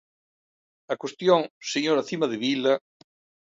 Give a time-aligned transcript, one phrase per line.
[0.93, 1.41] Á cuestión,
[1.73, 2.73] señora Cimadevila.